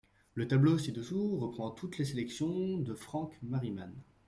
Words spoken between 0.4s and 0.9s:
tableau